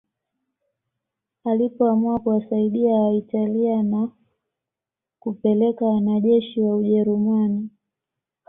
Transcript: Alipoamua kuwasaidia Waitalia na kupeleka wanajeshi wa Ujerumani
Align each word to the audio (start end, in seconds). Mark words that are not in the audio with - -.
Alipoamua 1.43 2.19
kuwasaidia 2.19 2.91
Waitalia 2.95 3.83
na 3.83 4.09
kupeleka 5.19 5.85
wanajeshi 5.85 6.61
wa 6.61 6.75
Ujerumani 6.75 7.69